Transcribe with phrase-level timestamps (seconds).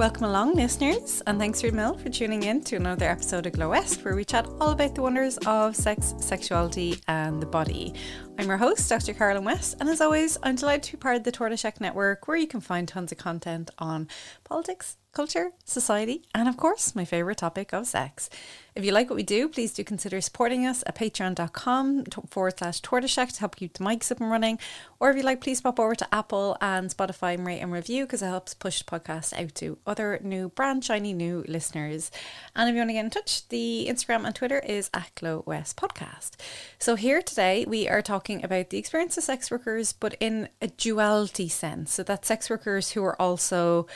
[0.00, 3.68] Welcome along, listeners, and thanks for Mill for tuning in to another episode of Glow
[3.68, 7.92] West, where we chat all about the wonders of sex, sexuality, and the body.
[8.38, 9.12] I'm your host, Dr.
[9.12, 12.26] Carolyn West, and as always, I'm delighted to be part of the Tortoise Shack Network,
[12.26, 14.08] where you can find tons of content on
[14.42, 18.30] politics, culture, society, and of course, my favourite topic of sex.
[18.74, 22.80] If you like what we do, please do consider supporting us at patreon.com forward slash
[22.80, 24.58] tortoise shack to help keep the mics up and running.
[25.00, 28.04] Or if you like, please pop over to Apple and Spotify and rate and review
[28.04, 32.10] because it helps push the podcast out to other new, brand shiny new listeners.
[32.54, 35.42] And if you want to get in touch, the Instagram and Twitter is at Glow
[35.46, 36.32] West Podcast.
[36.78, 40.68] So here today, we are talking about the experience of sex workers, but in a
[40.68, 41.92] duality sense.
[41.94, 43.86] So that sex workers who are also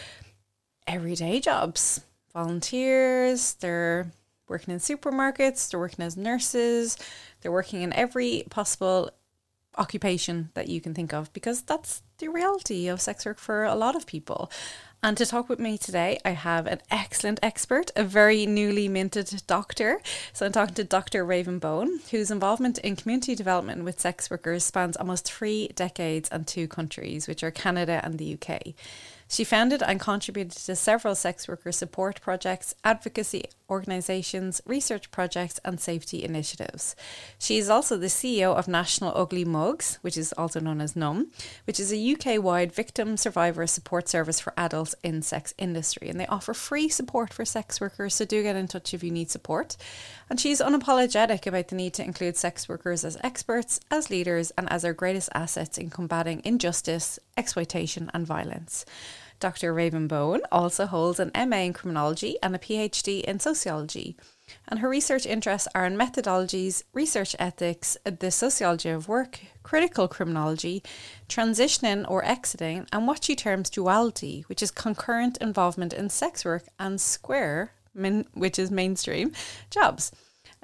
[0.87, 2.01] everyday jobs,
[2.33, 4.13] volunteers, they're
[4.49, 6.99] working in supermarkets, they're working as nurses,
[7.41, 9.11] they're working in every possible
[9.77, 13.75] occupation that you can think of because that's the reality of sex work for a
[13.75, 14.51] lot of people.
[15.03, 19.43] And to talk with me today, I have an excellent expert, a very newly minted
[19.47, 20.01] doctor.
[20.33, 21.27] So I'm talking to Dr.
[21.27, 26.47] Raven Bowen, whose involvement in community development with sex workers spans almost three decades and
[26.47, 28.75] two countries, which are Canada and the UK.
[29.29, 35.81] She founded and contributed to several sex worker support projects, advocacy organisations, research projects, and
[35.81, 36.95] safety initiatives.
[37.39, 41.31] She is also the CEO of National Ugly Mugs, which is also known as NUM,
[41.65, 46.09] which is a UK wide victim survivor support service for adults in sex industry.
[46.09, 49.11] And they offer free support for sex workers, so do get in touch if you
[49.11, 49.77] need support.
[50.31, 54.71] And she's unapologetic about the need to include sex workers as experts, as leaders, and
[54.71, 58.85] as our greatest assets in combating injustice, exploitation, and violence.
[59.41, 59.75] Dr.
[59.75, 64.17] Raven Bowen also holds an MA in criminology and a PhD in sociology.
[64.69, 70.83] And her research interests are in methodologies, research ethics, the sociology of work, critical criminology,
[71.29, 76.65] transitioning or exiting, and what she terms duality, which is concurrent involvement in sex work,
[76.79, 77.73] and square,
[78.35, 79.33] which is mainstream,
[79.71, 80.13] jobs.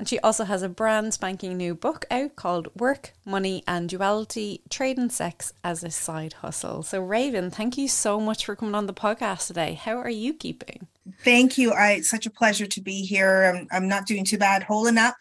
[0.01, 4.63] And she also has a brand spanking new book out called Work, Money and Duality
[4.71, 6.83] Trading Sex as a Side Hustle.
[6.83, 9.75] So, Raven, thank you so much for coming on the podcast today.
[9.75, 10.87] How are you keeping?
[11.23, 11.73] Thank you.
[11.73, 13.53] I, it's such a pleasure to be here.
[13.55, 15.17] I'm, I'm not doing too bad holding up,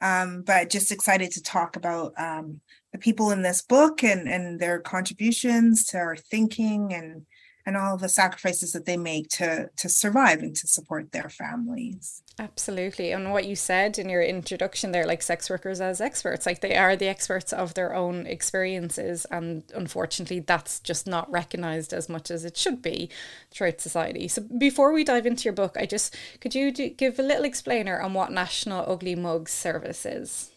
[0.00, 2.60] um, but just excited to talk about um,
[2.90, 7.26] the people in this book and, and their contributions to our thinking and
[7.66, 12.22] and all the sacrifices that they make to to survive and to support their families.
[12.38, 13.12] Absolutely.
[13.12, 16.76] And what you said in your introduction there like sex workers as experts like they
[16.76, 22.30] are the experts of their own experiences and unfortunately that's just not recognized as much
[22.30, 23.10] as it should be
[23.50, 24.28] throughout society.
[24.28, 27.44] So before we dive into your book i just could you do, give a little
[27.44, 30.52] explainer on what national ugly mugs service is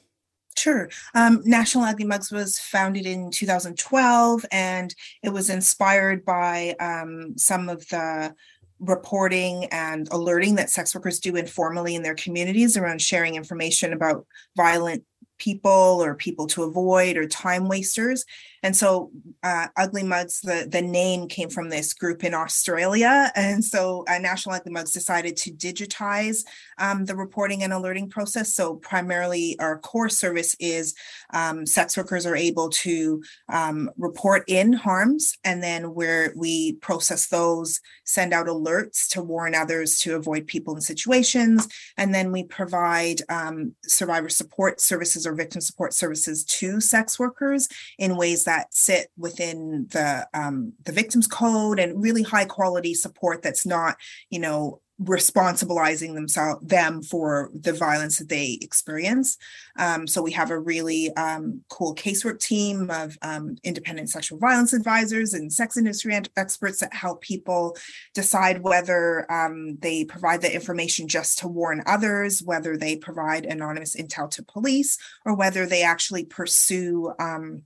[0.60, 0.90] Sure.
[1.16, 4.94] Um, National Ugly Mugs was founded in 2012, and
[5.24, 8.36] it was inspired by um, some of the
[8.82, 14.26] reporting and alerting that sex workers do informally in their communities around sharing information about
[14.58, 15.06] violent
[15.38, 18.26] people or people to avoid or time wasters.
[18.64, 19.12] And so
[19.44, 23.32] uh, Ugly Mugs, the, the name came from this group in Australia.
[23.36, 26.44] And so uh, National Ugly Mugs decided to digitize
[26.78, 28.54] um, the reporting and alerting process.
[28.54, 30.94] So primarily our core service is
[31.34, 37.28] um, sex workers are able to um, report in harms and then where we process
[37.28, 41.68] those, send out alerts to warn others to avoid people in situations.
[41.98, 47.68] And then we provide um, survivor support services or victim support services to sex workers
[47.98, 53.44] in ways that sit within the um, the victims code and really high quality support
[53.44, 53.96] that's not
[54.32, 59.38] you know responsibilizing themselves them for the violence that they experience.
[59.78, 64.74] Um, so we have a really um, cool casework team of um, independent sexual violence
[64.74, 67.78] advisors and sex industry experts that help people
[68.14, 73.96] decide whether um, they provide the information just to warn others whether they provide anonymous
[73.96, 77.64] intel to police or whether they actually pursue um,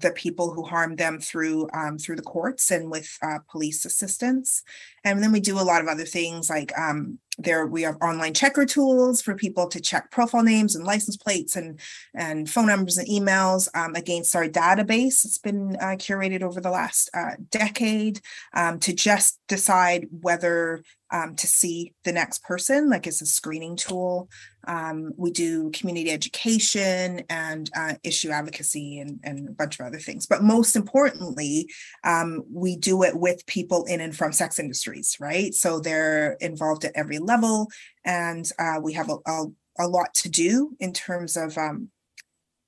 [0.00, 4.62] the people who harm them through um, through the courts and with uh, police assistance.
[5.04, 8.34] And then we do a lot of other things like um, there we have online
[8.34, 11.80] checker tools for people to check profile names and license plates and
[12.14, 15.24] and phone numbers and emails um, against our database.
[15.24, 18.20] It's been uh, curated over the last uh, decade
[18.52, 23.76] um, to just decide whether um, to see the next person, like it's a screening
[23.76, 24.28] tool.
[24.66, 29.98] Um, we do community education and uh, issue advocacy and, and, a bunch of other
[29.98, 30.26] things.
[30.26, 31.68] But most importantly,
[32.04, 35.54] um, we do it with people in and from sex industries, right?
[35.54, 37.68] So they're involved at every level,
[38.04, 39.44] and uh, we have a, a,
[39.78, 41.88] a, lot to do in terms of um,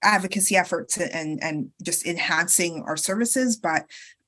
[0.03, 3.57] advocacy efforts and and just enhancing our services.
[3.57, 3.85] But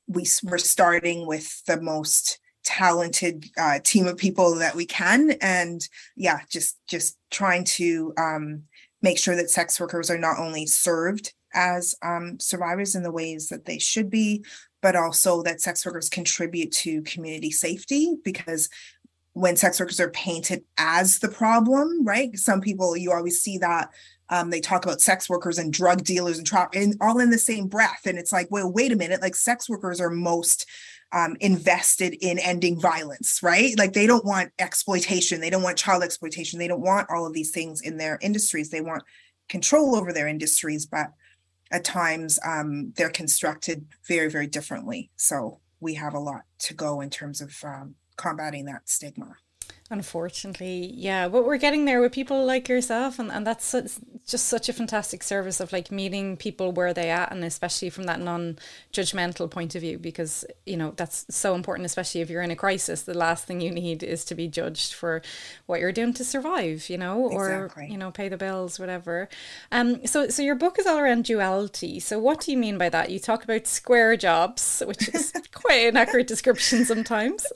[0.07, 5.33] we we're starting with the most talented uh, team of people that we can.
[5.41, 8.63] And yeah just just trying to um,
[9.03, 13.49] make sure that sex workers are not only served as um, survivors in the ways
[13.49, 14.45] that they should be
[14.83, 18.17] but also that sex workers contribute to community safety.
[18.23, 18.69] Because
[19.33, 23.91] when sex workers are painted as the problem right some people you always see that
[24.31, 27.39] um, they talk about sex workers and drug dealers and, tra- and all in the
[27.39, 28.03] same breath.
[28.07, 29.23] And it's like well wait a minute.
[29.23, 30.67] Like sex workers are most
[31.15, 33.79] um, invested in ending violence, right?
[33.79, 37.33] Like they don't want exploitation, they don't want child exploitation, they don't want all of
[37.33, 38.69] these things in their industries.
[38.69, 39.05] They want
[39.49, 41.13] control over their industries, but
[41.71, 45.11] at times um, they're constructed very, very differently.
[45.15, 49.37] So we have a lot to go in terms of um, combating that stigma.
[49.91, 53.75] Unfortunately, yeah, but we're getting there with people like yourself, and, and that's
[54.27, 58.05] just such a fantastic service of like meeting people where they at, and especially from
[58.05, 62.51] that non-judgmental point of view, because you know that's so important, especially if you're in
[62.51, 63.03] a crisis.
[63.03, 65.21] The last thing you need is to be judged for
[65.67, 67.89] what you're doing to survive, you know, or exactly.
[67.91, 69.29] you know, pay the bills, whatever.
[69.71, 72.01] Um, so so your book is all around duality.
[72.01, 73.11] So what do you mean by that?
[73.11, 77.47] You talk about square jobs, which is quite an accurate description sometimes.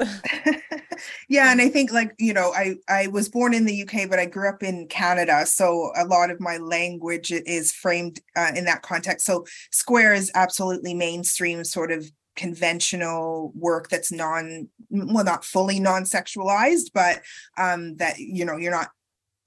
[1.29, 4.19] yeah, and I think like you know, I I was born in the UK, but
[4.19, 8.65] I grew up in Canada, so a lot of my language is framed uh, in
[8.65, 9.27] that context.
[9.27, 16.93] So square is absolutely mainstream, sort of conventional work that's non well not fully non-sexualized
[16.95, 17.21] but
[17.57, 18.91] um that you know you're not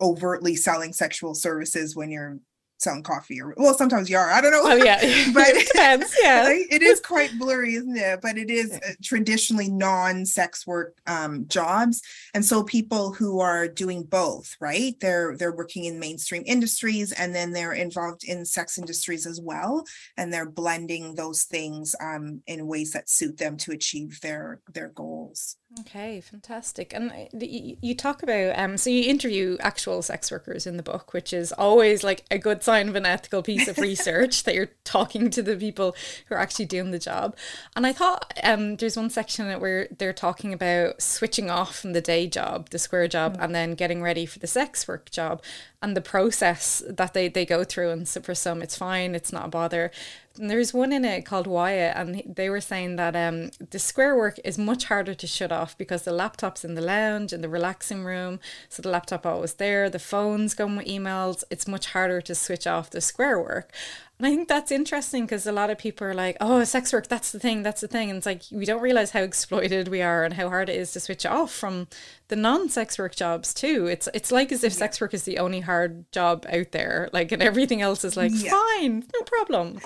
[0.02, 2.38] overtly selling sexual services when you're
[2.82, 4.62] selling coffee or well sometimes you are i don't know.
[4.64, 5.00] Oh yeah.
[5.34, 6.50] But it depends yeah.
[6.50, 8.20] It is quite blurry isn't it?
[8.22, 12.02] But it is traditionally non-sex work um, jobs.
[12.34, 14.96] And so people who are doing both right?
[15.00, 19.86] They're they're working in mainstream industries and then they're involved in sex industries as well.
[20.18, 24.90] And they're blending those things um, in ways that suit them to achieve their their
[24.90, 25.58] goals.
[25.80, 26.94] Okay, fantastic.
[26.94, 31.14] And uh, you talk about um, so you interview actual sex workers in the book,
[31.14, 34.70] which is always like a good sign of an ethical piece of research that you're
[34.86, 35.94] talking to the people
[36.28, 37.36] who are actually doing the job.
[37.76, 42.00] And I thought um, there's one section where they're talking about switching off from the
[42.00, 43.44] day job, the square job, mm-hmm.
[43.44, 45.44] and then getting ready for the sex work job
[45.82, 47.90] and the process that they, they go through.
[47.90, 49.92] And so for some, it's fine, it's not a bother.
[50.40, 54.16] And there's one in it called Wyatt, and they were saying that um, the square
[54.16, 57.50] work is much harder to shut off because the laptop's in the lounge, in the
[57.50, 58.40] relaxing room.
[58.70, 61.44] So the laptop always there, the phone's going with emails.
[61.50, 63.74] It's much harder to switch off the square work.
[64.18, 67.08] And I think that's interesting because a lot of people are like, oh, sex work,
[67.08, 68.10] that's the thing, that's the thing.
[68.10, 70.92] And it's like, we don't realize how exploited we are and how hard it is
[70.92, 71.88] to switch off from
[72.28, 73.88] the non sex work jobs too.
[73.88, 74.78] It's it's like as if yeah.
[74.78, 78.32] sex work is the only hard job out there, like, and everything else is like,
[78.34, 78.52] yeah.
[78.52, 79.80] fine, no problem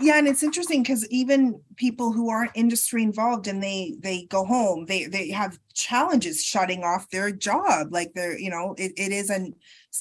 [0.00, 4.44] yeah and it's interesting because even people who aren't industry involved and they they go
[4.44, 9.12] home they they have challenges shutting off their job like they're you know it, it
[9.12, 9.54] is an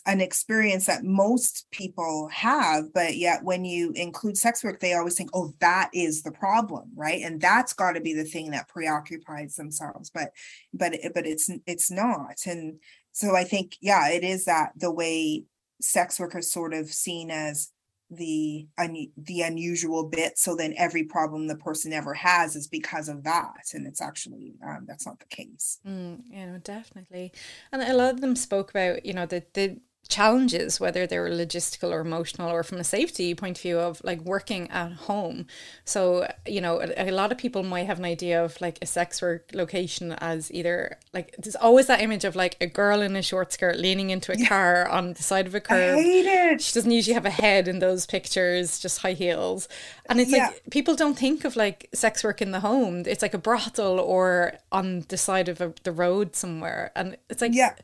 [0.05, 5.15] an experience that most people have but yet when you include sex work they always
[5.15, 7.21] think oh that is the problem right?
[7.21, 10.31] And that's got to be the thing that preoccupies themselves but
[10.73, 12.37] but but it's it's not.
[12.45, 12.79] And
[13.13, 15.43] so i think yeah it is that the way
[15.81, 17.71] sex work is sort of seen as
[18.11, 23.07] the un- the unusual bit so then every problem the person ever has is because
[23.07, 25.79] of that and it's actually um, that's not the case.
[25.87, 27.31] Mm, you know definitely.
[27.71, 29.77] And a lot of them spoke about you know the the
[30.11, 34.01] challenges, whether they were logistical or emotional or from a safety point of view of
[34.03, 35.47] like working at home.
[35.85, 38.85] So, you know, a, a, lot of people might have an idea of like a
[38.85, 43.15] sex work location as either like there's always that image of like a girl in
[43.15, 45.97] a short skirt leaning into a car on the side of a curb.
[45.97, 46.61] I hate it.
[46.61, 49.69] She doesn't usually have a head in those pictures, just high heels.
[50.07, 50.47] And it's yeah.
[50.47, 53.03] like people don't think of like sex work in the home.
[53.07, 56.91] It's like a brothel or on the side of a, the road somewhere.
[56.95, 57.75] And it's like yeah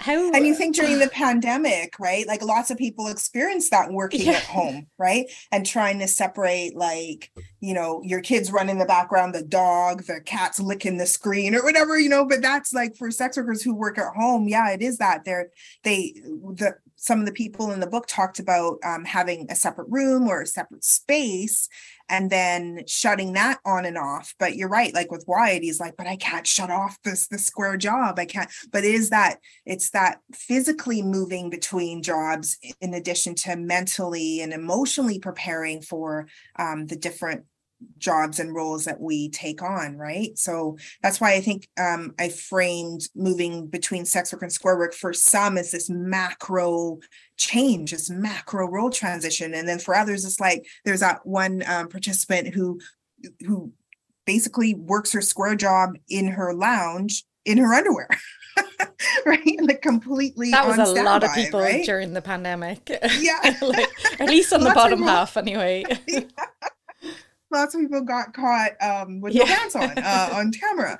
[0.00, 4.22] how and you think during the pandemic right like lots of people experienced that working
[4.22, 4.32] yeah.
[4.32, 8.84] at home right and trying to separate like you know your kids run in the
[8.84, 12.94] background the dog the cat's licking the screen or whatever you know but that's like
[12.96, 15.48] for sex workers who work at home yeah it is that they're
[15.82, 16.12] they
[16.54, 20.26] the some of the people in the book talked about um, having a separate room
[20.26, 21.68] or a separate space
[22.08, 24.34] and then shutting that on and off.
[24.38, 27.38] But you're right, like with Wyatt, he's like, but I can't shut off this the
[27.38, 28.18] square job.
[28.18, 28.50] I can't.
[28.70, 34.52] But it is that it's that physically moving between jobs in addition to mentally and
[34.52, 37.44] emotionally preparing for um, the different
[37.98, 42.28] jobs and roles that we take on right so that's why i think um, i
[42.28, 46.98] framed moving between sex work and square work for some as this macro
[47.36, 51.88] change this macro role transition and then for others it's like there's that one um,
[51.88, 52.80] participant who
[53.46, 53.72] who
[54.26, 58.08] basically works her square job in her lounge in her underwear.
[59.26, 59.58] right?
[59.60, 60.50] Like completely.
[60.50, 61.84] That was a lot of people right?
[61.84, 62.90] during the pandemic.
[63.18, 63.56] Yeah.
[63.62, 63.88] like,
[64.20, 65.84] at least on the bottom half, anyway.
[67.50, 69.44] Lots of people got caught um, with Yeah.
[69.44, 70.98] no pants on uh, on camera.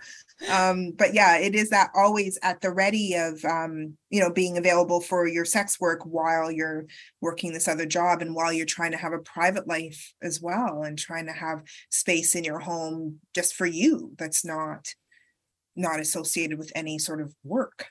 [0.51, 4.57] Um, but yeah, it is that always at the ready of um, you know being
[4.57, 6.87] available for your sex work while you're
[7.21, 10.83] working this other job and while you're trying to have a private life as well
[10.83, 14.95] and trying to have space in your home just for you that's not
[15.75, 17.89] not associated with any sort of work.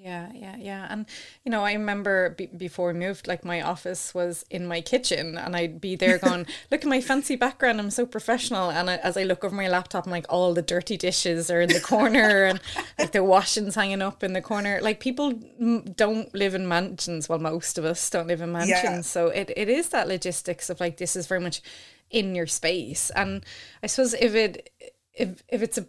[0.00, 0.86] Yeah, yeah, yeah.
[0.88, 1.06] And,
[1.44, 5.36] you know, I remember b- before we moved, like my office was in my kitchen
[5.36, 7.80] and I'd be there going, look at my fancy background.
[7.80, 8.70] I'm so professional.
[8.70, 11.60] And I, as I look over my laptop, I'm like, all the dirty dishes are
[11.60, 12.60] in the corner and
[12.98, 14.78] like the washing's hanging up in the corner.
[14.80, 17.28] Like people don't live in mansions.
[17.28, 18.84] Well, most of us don't live in mansions.
[18.84, 19.00] Yeah.
[19.00, 21.60] So it, it is that logistics of like, this is very much
[22.08, 23.10] in your space.
[23.16, 23.44] And
[23.82, 24.70] I suppose if it,
[25.12, 25.86] if, if it's a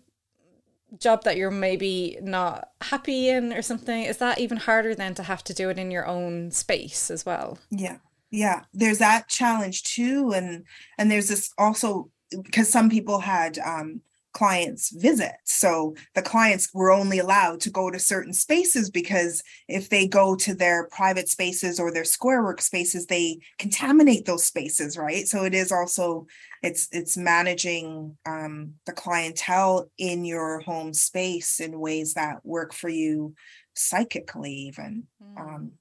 [0.97, 5.23] job that you're maybe not happy in or something is that even harder than to
[5.23, 7.97] have to do it in your own space as well Yeah.
[8.31, 8.63] Yeah.
[8.73, 10.31] There's that challenge too.
[10.33, 10.65] And
[10.97, 12.11] and there's this also
[12.43, 14.01] because some people had um
[14.39, 15.33] clients visit.
[15.43, 20.33] So the clients were only allowed to go to certain spaces because if they go
[20.37, 25.27] to their private spaces or their square work spaces, they contaminate those spaces, right?
[25.27, 26.25] So it is also
[26.63, 32.89] it's it's managing um the clientele in your home space in ways that work for
[32.89, 33.33] you
[33.75, 35.03] psychically even.
[35.37, 35.73] Um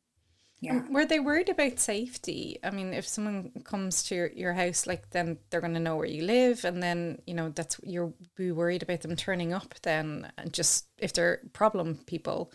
[0.61, 0.83] yeah.
[0.91, 5.11] Were they worried about safety i mean if someone comes to your, your house like
[5.11, 8.51] then they're going to know where you live and then you know that's you're be
[8.51, 12.53] worried about them turning up then and just if they're problem people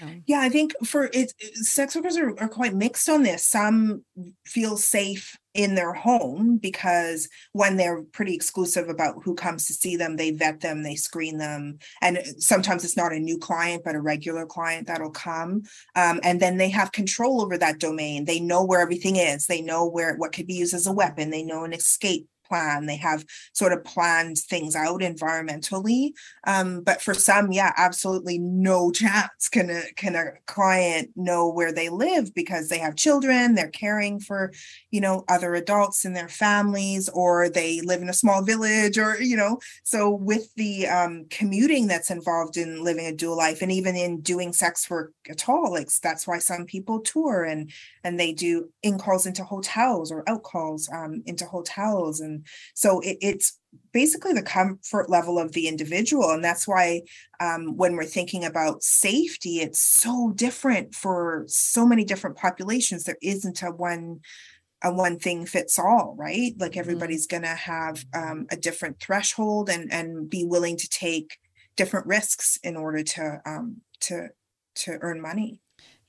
[0.00, 3.46] know Yeah, I think for it, sex workers are, are quite mixed on this.
[3.46, 4.04] Some
[4.46, 9.96] feel safe in their home because when they're pretty exclusive about who comes to see
[9.96, 11.78] them, they vet them, they screen them.
[12.00, 15.62] And sometimes it's not a new client, but a regular client that'll come.
[15.96, 18.24] Um, and then they have control over that domain.
[18.24, 21.30] They know where everything is, they know where what could be used as a weapon,
[21.30, 26.10] they know an escape plan, they have sort of planned things out environmentally.
[26.46, 31.72] Um, but for some, yeah, absolutely no chance can a can a client know where
[31.72, 34.52] they live because they have children, they're caring for,
[34.90, 39.20] you know, other adults in their families, or they live in a small village, or
[39.22, 39.58] you know.
[39.84, 44.20] So with the um, commuting that's involved in living a dual life, and even in
[44.20, 47.70] doing sex work at all, like that's why some people tour and
[48.02, 52.39] and they do in calls into hotels or out calls um, into hotels, and
[52.74, 53.58] so it, it's
[53.92, 57.00] basically the comfort level of the individual and that's why
[57.40, 63.04] um, when we're thinking about safety it's so different for so many different populations.
[63.04, 64.20] There isn't a one
[64.82, 66.54] a one thing fits all right?
[66.58, 71.38] Like everybody's going to have um, a different threshold and and be willing to take
[71.76, 74.28] different risks in order to um, to
[74.76, 75.60] to earn money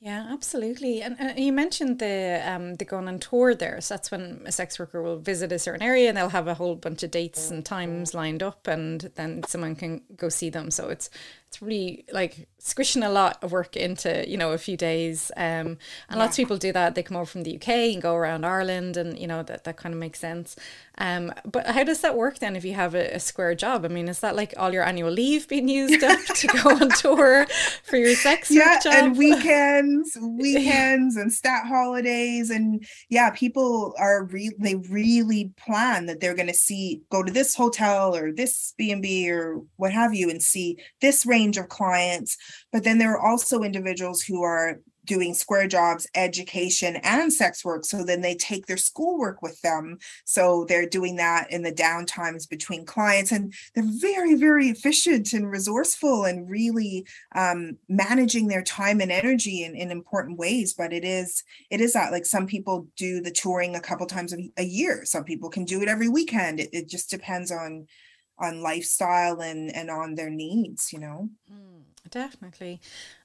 [0.04, 1.04] Yeah, absolutely.
[1.04, 3.80] And, and you mentioned the um the going on tour there.
[3.82, 6.56] So that's when a sex worker will visit a certain area and they'll have a
[6.56, 10.72] whole bunch of dates and times lined up and then someone can go see them.
[10.72, 11.12] So it's
[11.52, 15.34] it's really like squishing a lot of work into, you know, a few days.
[15.36, 15.78] Um
[16.08, 16.96] and lots of people do that.
[16.96, 19.76] They come over from the UK and go around Ireland and you know that that
[19.76, 20.56] kind of makes sense.
[20.98, 23.84] Um but how does that work then if you have a, a square job?
[23.84, 26.90] I mean, is that like all your annual leave being used up to go on
[26.98, 27.46] tour
[27.84, 28.94] for your sex yeah job?
[28.94, 36.22] and weekends weekends and stat holidays and yeah people are re- they really plan that
[36.22, 40.30] they're going to see go to this hotel or this b&b or what have you
[40.30, 42.38] and see this range of clients
[42.72, 47.86] but then there are also individuals who are doing square jobs education and sex work
[47.86, 49.98] so then they take their schoolwork with them.
[50.26, 55.50] So they're doing that in the downtimes between clients and they're very very efficient and
[55.50, 57.06] resourceful and really
[57.36, 61.94] um, managing their time and energy in, in important ways but it is it is
[61.94, 65.04] that like some people do the touring a couple times a, a year.
[65.06, 66.60] Some people can do it every weekend.
[66.60, 67.88] It, it just depends on
[68.42, 72.82] on lifestyle and and on their needs you know mm, Definitely.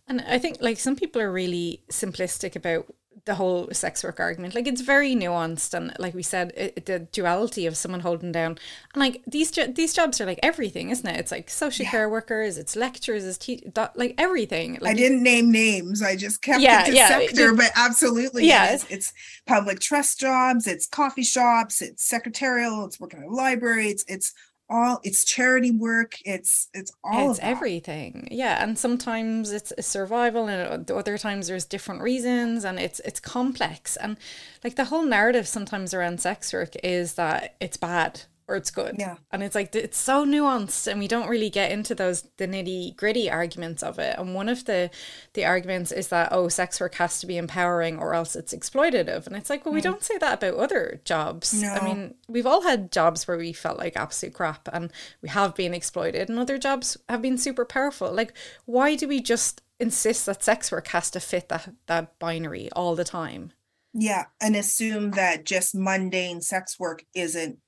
[0.09, 2.87] And I think like some people are really simplistic about
[3.25, 4.55] the whole sex work argument.
[4.55, 8.53] Like it's very nuanced and like we said it, the duality of someone holding down
[8.95, 11.19] and like these these jobs are like everything, isn't it?
[11.19, 11.91] It's like social Yeah.
[11.91, 13.65] care workers, it's lecturers, it's te-
[13.97, 14.79] like everything.
[14.81, 16.03] Like I didn't name names.
[16.03, 19.13] I just kept Yeah, it to yeah, sector, the- but absolutely, yeah, it's, it's
[19.47, 24.33] public trust jobs, it's coffee shops, it's secretarial, it's working at a library, it's it's
[24.69, 28.29] all it's charity work, it's it's all it's everything.
[28.31, 33.21] Yeah and sometimes it's a survival and other times there's different reasons and it's it's
[33.21, 33.97] complex.
[33.97, 34.17] And
[34.65, 38.97] like the whole narrative sometimes around sex work is that it's bad or it's good.
[38.99, 39.17] Yeah.
[39.33, 42.97] And it's like it's so nuanced and we don't really get into those the nitty
[42.97, 44.17] gritty arguments of it.
[44.19, 44.91] And one of the
[45.33, 49.27] the arguments is that oh sex work has to be empowering or else it's exploitative.
[49.27, 49.85] And it's like, well, we mm.
[49.85, 51.61] don't say that about other jobs.
[51.61, 51.73] No.
[51.73, 55.55] I mean, we've all had jobs where we felt like absolute crap and we have
[55.55, 58.13] been exploited and other jobs have been super powerful.
[58.13, 58.33] Like
[58.65, 62.95] why do we just insist that sex work has to fit that that binary all
[62.95, 63.53] the time?
[63.99, 67.59] Yeah, and assume that just mundane sex work isn't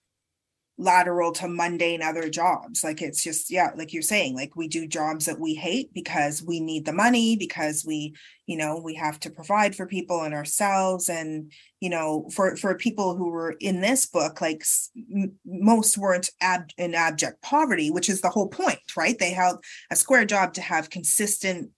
[0.81, 2.85] lateral to mundane other jobs.
[2.85, 6.41] Like it's just, yeah, like you're saying, like we do jobs that we hate because
[6.41, 8.15] we need the money, because we,
[8.47, 11.09] you know, we have to provide for people and ourselves.
[11.09, 14.63] And, you know, for for people who were in this book, like
[14.97, 19.19] m- most weren't ab- in abject poverty, which is the whole point, right?
[19.19, 21.71] They held a square job to have consistent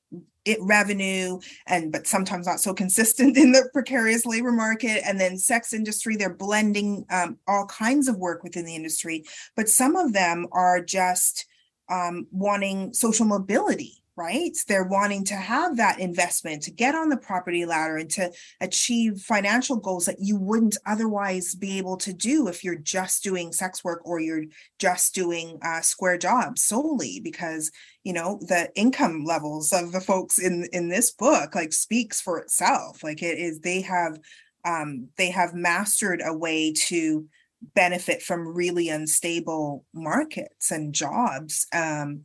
[0.51, 5.37] it revenue and but sometimes not so consistent in the precarious labor market and then
[5.37, 9.25] sex industry they're blending um, all kinds of work within the industry
[9.57, 11.47] but some of them are just
[11.89, 14.57] um, wanting social mobility right?
[14.69, 19.21] They're wanting to have that investment to get on the property ladder and to achieve
[19.21, 23.83] financial goals that you wouldn't otherwise be able to do if you're just doing sex
[23.83, 24.45] work or you're
[24.79, 27.71] just doing uh, square jobs solely because
[28.05, 32.39] you know the income levels of the folks in in this book like speaks for
[32.39, 34.19] itself like it is they have
[34.65, 37.27] um they have mastered a way to
[37.75, 42.23] benefit from really unstable markets and jobs um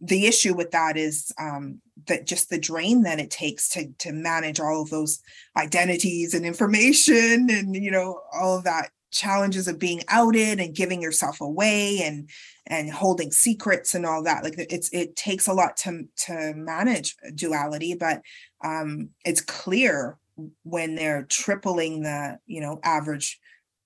[0.00, 4.12] the issue with that is um, that just the drain that it takes to to
[4.12, 5.20] manage all of those
[5.56, 11.02] identities and information and you know all of that challenges of being outed and giving
[11.02, 12.30] yourself away and
[12.66, 17.16] and holding secrets and all that like it's it takes a lot to to manage
[17.34, 18.22] duality but
[18.62, 20.16] um it's clear
[20.62, 23.40] when they're tripling the you know average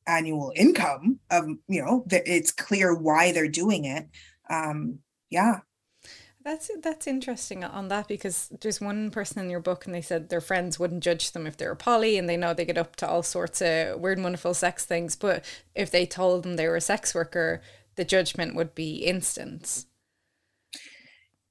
[0.07, 4.07] annual income of you know it's clear why they're doing it.
[4.51, 4.99] Um
[5.31, 5.61] yeah
[6.45, 10.29] that's that's interesting on that because there's one person in your book and they said
[10.29, 12.97] their friends wouldn't judge them if they were poly and they know they get up
[12.97, 16.77] to all sorts of weird wonderful sex things, but if they told them they were
[16.77, 17.63] a sex worker,
[17.97, 19.87] the judgment would be instant.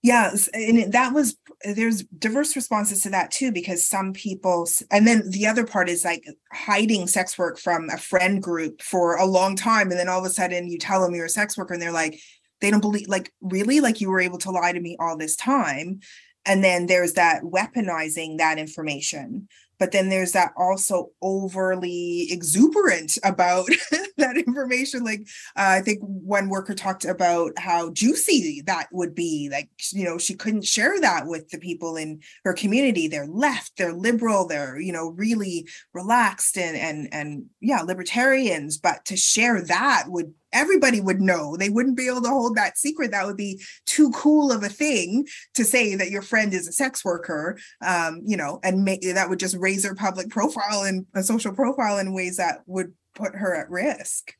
[0.03, 5.29] Yes, and that was there's diverse responses to that too because some people and then
[5.29, 9.55] the other part is like hiding sex work from a friend group for a long
[9.55, 11.81] time and then all of a sudden you tell them you're a sex worker and
[11.81, 12.19] they're like
[12.63, 15.35] they don't believe like really like you were able to lie to me all this
[15.35, 15.99] time
[16.45, 19.49] and then there's that weaponizing that information
[19.83, 23.67] but then there's that also overly exuberant about
[24.17, 25.19] that information like
[25.57, 30.17] uh, i think one worker talked about how juicy that would be like you know
[30.17, 34.79] she couldn't share that with the people in her community they're left they're liberal they're
[34.79, 41.01] you know really relaxed and and and yeah libertarians but to share that would everybody
[41.01, 41.57] would know.
[41.57, 43.11] They wouldn't be able to hold that secret.
[43.11, 46.71] That would be too cool of a thing to say that your friend is a
[46.71, 51.07] sex worker, um, you know, and make, that would just raise her public profile and
[51.15, 54.35] a social profile in ways that would put her at risk.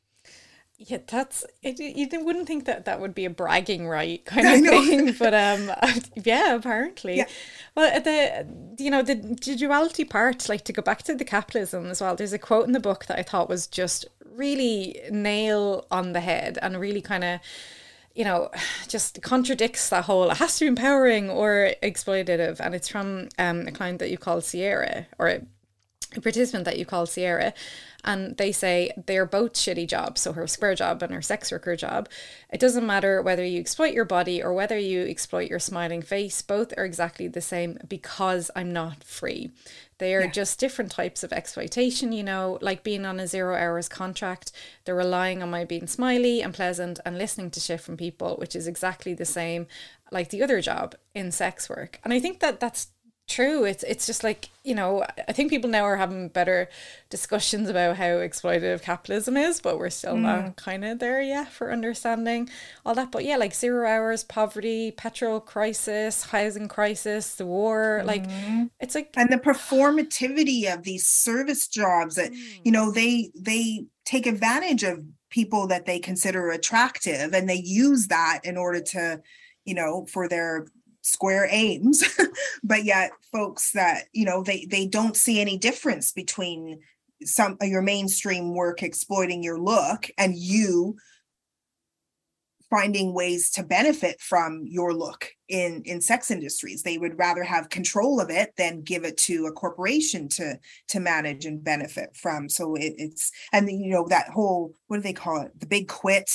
[0.76, 4.72] Yeah, that's it, you wouldn't think that that would be a bragging right kind of
[4.72, 5.70] thing, but um,
[6.16, 7.18] yeah, apparently.
[7.18, 7.28] Yeah.
[7.76, 8.46] Well, the
[8.82, 12.16] you know the duality part, like to go back to the capitalism as well.
[12.16, 16.20] There's a quote in the book that I thought was just really nail on the
[16.20, 17.40] head and really kind of
[18.14, 18.50] you know,
[18.88, 22.60] just contradicts that whole it has to be empowering or exploitative.
[22.60, 25.40] And it's from um, a client that you call Sierra or a
[26.20, 27.52] participant that you call Sierra
[28.04, 30.20] and they say they're both shitty jobs.
[30.20, 32.08] So her square job and her sex worker job.
[32.50, 36.42] It doesn't matter whether you exploit your body or whether you exploit your smiling face,
[36.42, 39.50] both are exactly the same because I'm not free.
[39.98, 40.30] They are yeah.
[40.30, 44.52] just different types of exploitation, you know, like being on a zero hours contract.
[44.84, 48.56] They're relying on my being smiley and pleasant and listening to shit from people, which
[48.56, 49.66] is exactly the same
[50.10, 51.98] like the other job in sex work.
[52.04, 52.88] And I think that that's
[53.26, 56.68] true it's it's just like you know i think people now are having better
[57.08, 60.20] discussions about how exploitative capitalism is but we're still mm.
[60.20, 62.48] not kind of there yet for understanding
[62.84, 68.06] all that but yeah like zero hours poverty petrol crisis housing crisis the war mm.
[68.06, 68.64] like mm-hmm.
[68.78, 72.60] it's like and the performativity of these service jobs that mm.
[72.62, 78.08] you know they they take advantage of people that they consider attractive and they use
[78.08, 79.20] that in order to
[79.64, 80.66] you know for their
[81.04, 82.02] square aims
[82.64, 86.80] but yet folks that you know they they don't see any difference between
[87.22, 90.96] some uh, your mainstream work exploiting your look and you
[92.70, 96.82] finding ways to benefit from your look in in sex industries.
[96.82, 101.00] They would rather have control of it than give it to a corporation to to
[101.00, 102.48] manage and benefit from.
[102.48, 105.52] So it, it's and you know that whole what do they call it?
[105.60, 106.30] The big quit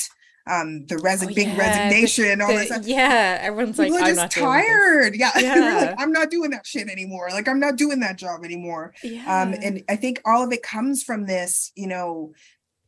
[0.50, 1.58] um the res- oh, big yeah.
[1.58, 5.78] resignation the, all this yeah everyone's People like i'm just tired yeah, yeah.
[5.80, 9.42] like, i'm not doing that shit anymore like i'm not doing that job anymore yeah.
[9.42, 12.34] um and i think all of it comes from this you know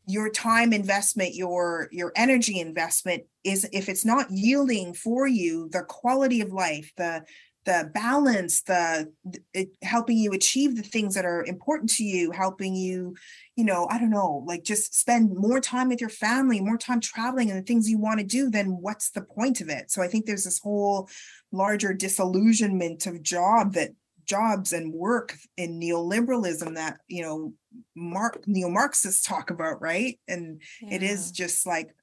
[0.08, 5.84] your time investment your your energy investment is if it's not yielding for you the
[5.84, 7.24] quality of life the
[7.65, 9.12] the balance the
[9.54, 13.15] it, helping you achieve the things that are important to you helping you
[13.56, 17.00] you know i don't know like just spend more time with your family more time
[17.00, 19.91] traveling and the things you want to do then what's the point of it?
[19.91, 21.10] So i think there's this whole
[21.52, 23.91] larger disillusionment of job that
[24.26, 27.54] jobs and work in neoliberalism that you know
[27.95, 30.19] mark neo-marxists talk about right?
[30.28, 30.95] And yeah.
[30.95, 31.93] it is just like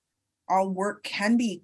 [0.49, 1.63] all work can be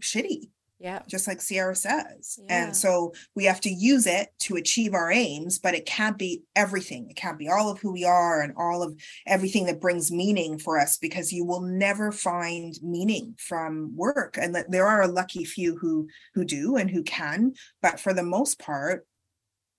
[0.00, 0.50] shitty
[0.84, 2.64] yeah just like sierra says yeah.
[2.64, 6.42] and so we have to use it to achieve our aims but it can't be
[6.54, 8.94] everything it can't be all of who we are and all of
[9.26, 14.56] everything that brings meaning for us because you will never find meaning from work and
[14.68, 18.60] there are a lucky few who who do and who can but for the most
[18.60, 19.06] part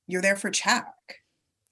[0.08, 0.86] you're there for check.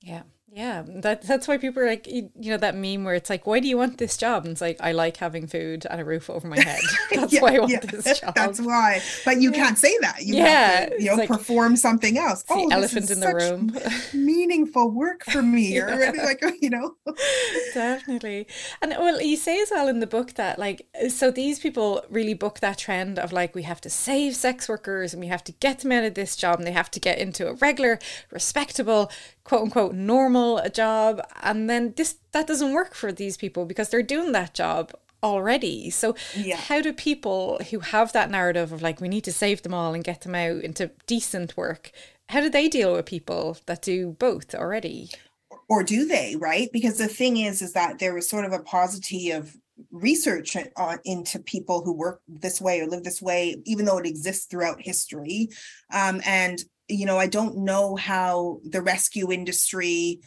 [0.01, 0.23] Yeah.
[0.55, 3.59] Yeah, that that's why people are like, you know, that meme where it's like, why
[3.59, 4.43] do you want this job?
[4.43, 6.79] And it's like, I like having food and a roof over my head.
[7.11, 7.79] That's yeah, why I want yeah.
[7.79, 8.35] this job.
[8.35, 9.01] That's why.
[9.25, 9.57] But you yeah.
[9.57, 10.21] can't say that.
[10.21, 12.43] You have to, you know, like, perform something else.
[12.51, 13.75] oh, elephant in the room.
[14.13, 15.79] meaningful work for me.
[15.79, 16.97] Or like, you know.
[17.73, 18.45] Definitely.
[18.79, 22.35] And well, you say as well in the book that like, so these people really
[22.35, 25.51] book that trend of like, we have to save sex workers and we have to
[25.53, 27.97] get them out of this job and they have to get into a regular,
[28.29, 29.09] respectable
[29.43, 30.42] quote unquote normal
[30.73, 34.91] job and then this that doesn't work for these people because they're doing that job
[35.21, 35.89] already.
[35.89, 36.57] So yeah.
[36.57, 39.93] how do people who have that narrative of like we need to save them all
[39.93, 41.91] and get them out into decent work
[42.29, 45.09] how do they deal with people that do both already?
[45.69, 46.69] Or do they right?
[46.71, 49.55] Because the thing is is that there is sort of a paucity of
[49.91, 54.05] research uh, into people who work this way or live this way even though it
[54.05, 55.49] exists throughout history.
[55.93, 60.19] Um, and you know, I don't know how the rescue industry,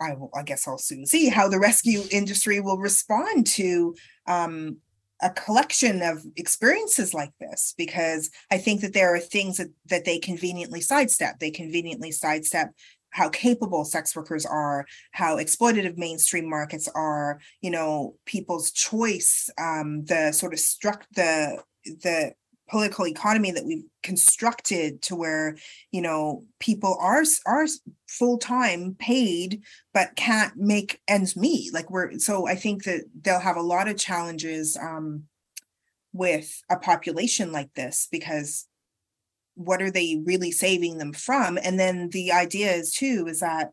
[0.00, 3.94] I will, I guess I'll soon see how the rescue industry will respond to
[4.26, 4.78] um,
[5.20, 10.04] a collection of experiences like this, because I think that there are things that, that
[10.04, 11.38] they conveniently sidestep.
[11.38, 12.70] They conveniently sidestep
[13.10, 20.04] how capable sex workers are, how exploitative mainstream markets are, you know, people's choice, um,
[20.06, 22.32] the sort of struck the the
[22.72, 25.56] political economy that we've constructed to where
[25.90, 27.66] you know people are are
[28.08, 29.60] full-time paid
[29.92, 31.72] but can't make ends meet.
[31.72, 35.24] Like we're so i think that they'll have a lot of challenges um,
[36.14, 38.66] with a population like this because
[39.54, 41.58] what are they really saving them from?
[41.62, 43.72] And then the idea is too is that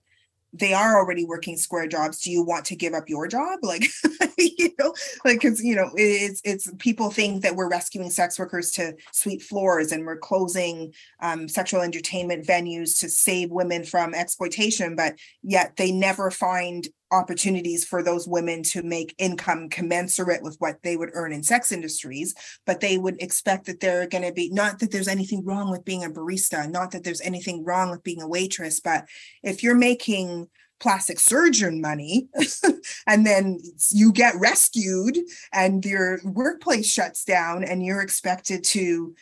[0.54, 3.60] they are already working square jobs do you want to give up your job?
[3.70, 3.90] Like
[4.38, 4.94] you know
[5.26, 9.42] like because you know it's it's people think that we're rescuing sex workers to sweep
[9.42, 15.76] floors and we're closing um, sexual entertainment venues to save women from exploitation but yet
[15.76, 21.10] they never find opportunities for those women to make income commensurate with what they would
[21.14, 24.92] earn in sex industries but they would expect that they're going to be not that
[24.92, 28.28] there's anything wrong with being a barista not that there's anything wrong with being a
[28.28, 29.06] waitress but
[29.44, 30.48] if you're making
[30.80, 32.28] plastic surgeon money
[33.08, 33.60] and then
[33.92, 35.18] you get rescued
[35.52, 39.14] and your workplace shuts down and you're expected to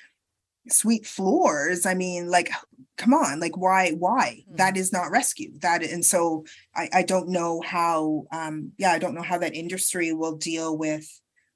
[0.70, 2.52] sweep floors i mean like
[2.98, 4.44] come on like why why?
[4.52, 4.58] Mm.
[4.58, 5.52] that is not rescue.
[5.60, 9.56] That and so i i don't know how um yeah i don't know how that
[9.56, 11.08] industry will deal with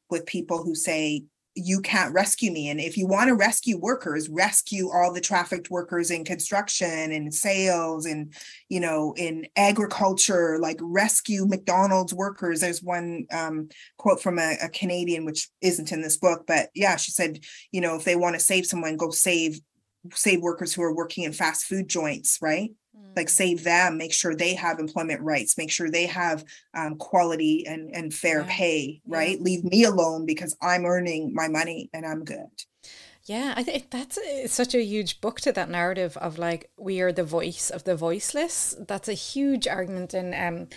[0.10, 1.24] with people who say
[1.56, 2.70] you can't rescue me.
[2.70, 7.34] And if you want to rescue workers rescue all the trafficked workers in construction and
[7.34, 8.34] sales and
[8.70, 12.62] you know in agriculture like rescue mcdonald's workers.
[12.62, 16.96] There's one um, quote from a, a canadian which isn't in this book but yeah
[16.96, 17.40] she said
[17.72, 19.60] you know if they want to save someone go save
[20.14, 22.72] save workers who are working in fast food joints right
[23.16, 23.30] like mm.
[23.30, 27.90] save them make sure they have employment rights make sure they have um, quality and,
[27.94, 28.48] and fair yeah.
[28.50, 29.44] pay right yeah.
[29.44, 32.50] leave me alone because i'm earning my money and i'm good
[33.26, 37.02] yeah, I think that's a, such a huge book to that narrative of like we
[37.02, 38.76] are the voice of the voiceless.
[38.88, 40.68] That's a huge argument in um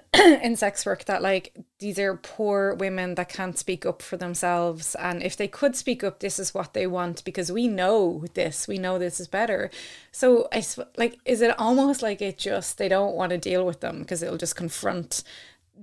[0.14, 4.94] in sex work that like these are poor women that can't speak up for themselves.
[4.96, 8.68] And if they could speak up this is what they want because we know this.
[8.68, 9.70] We know this is better.
[10.10, 10.64] So i
[10.96, 14.22] like is it almost like it just they don't want to deal with them because
[14.22, 15.22] it'll just confront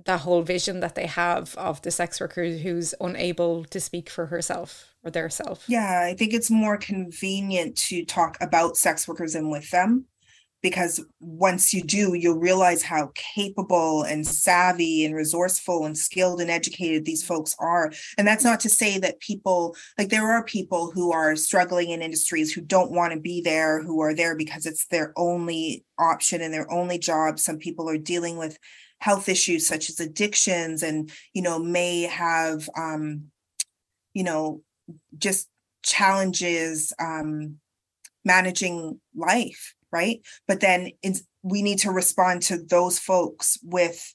[0.04, 4.26] that whole vision that they have of the sex worker who's unable to speak for
[4.26, 5.64] herself or their self.
[5.68, 10.06] Yeah, I think it's more convenient to talk about sex workers and with them
[10.62, 16.50] because once you do, you'll realize how capable and savvy and resourceful and skilled and
[16.50, 17.92] educated these folks are.
[18.18, 22.02] And that's not to say that people, like, there are people who are struggling in
[22.02, 26.42] industries who don't want to be there, who are there because it's their only option
[26.42, 27.38] and their only job.
[27.38, 28.58] Some people are dealing with
[28.98, 33.30] health issues such as addictions and, you know, may have, um,
[34.12, 34.62] you know,
[35.16, 35.48] just
[35.82, 37.56] challenges um,
[38.24, 40.20] managing life right?
[40.46, 40.90] But then
[41.42, 44.14] we need to respond to those folks with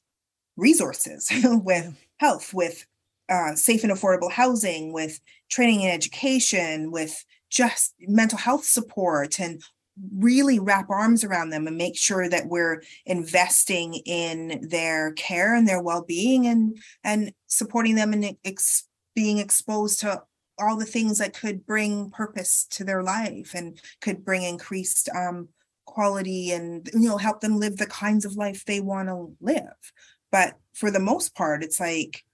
[0.57, 2.85] resources, with health, with
[3.29, 9.61] uh, safe and affordable housing, with training and education, with just mental health support and
[10.17, 15.67] really wrap arms around them and make sure that we're investing in their care and
[15.67, 20.21] their well-being and and supporting them and ex- being exposed to
[20.59, 25.47] all the things that could bring purpose to their life and could bring increased um,
[25.95, 29.93] quality and you know help them live the kinds of life they want to live.
[30.29, 32.25] But for the most part it's like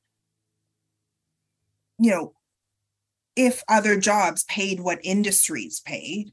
[1.99, 2.33] you know
[3.35, 6.31] if other jobs paid what industries paid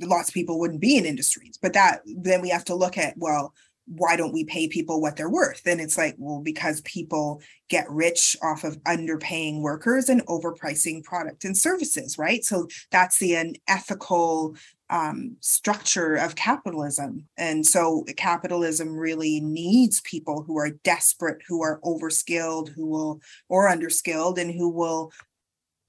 [0.00, 1.58] lots of people wouldn't be in industries.
[1.60, 3.54] But that then we have to look at well
[3.96, 7.88] why don't we pay people what they're worth and it's like well because people get
[7.90, 14.56] rich off of underpaying workers and overpricing product and services right so that's the unethical
[14.92, 17.26] um, structure of capitalism.
[17.38, 23.70] And so capitalism really needs people who are desperate, who are overskilled, who will, or
[23.70, 25.10] underskilled, and who will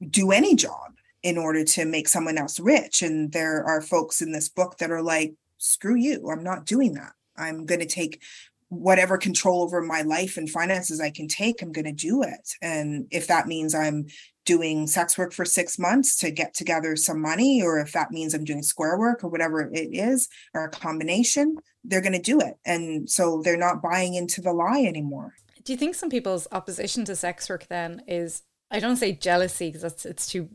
[0.09, 3.01] do any job in order to make someone else rich.
[3.01, 6.93] And there are folks in this book that are like, screw you, I'm not doing
[6.93, 7.11] that.
[7.37, 8.21] I'm going to take
[8.69, 12.55] whatever control over my life and finances I can take, I'm going to do it.
[12.61, 14.07] And if that means I'm
[14.45, 18.33] doing sex work for six months to get together some money, or if that means
[18.33, 22.39] I'm doing square work or whatever it is, or a combination, they're going to do
[22.39, 22.55] it.
[22.65, 25.35] And so they're not buying into the lie anymore.
[25.63, 28.41] Do you think some people's opposition to sex work then is,
[28.71, 30.49] I don't say jealousy because it's, it's too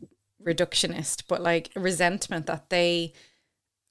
[0.45, 3.13] reductionist, but like resentment that they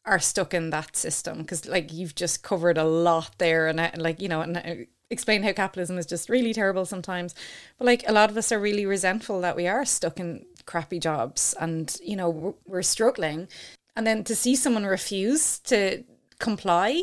[0.09, 3.90] are stuck in that system because like you've just covered a lot there and uh,
[3.97, 4.75] like you know and uh,
[5.11, 7.35] explain how capitalism is just really terrible sometimes.
[7.79, 10.99] But like a lot of us are really resentful that we are stuck in crappy
[10.99, 13.49] jobs and you know we're, we're struggling.
[13.97, 16.05] And then to see someone refuse to
[16.38, 17.03] comply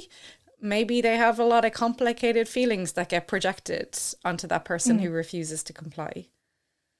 [0.61, 5.01] maybe they have a lot of complicated feelings that get projected onto that person mm.
[5.01, 6.27] who refuses to comply.